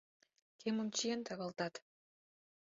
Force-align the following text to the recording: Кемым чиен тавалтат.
Кемым 0.59 0.87
чиен 0.95 1.19
тавалтат. 1.27 1.73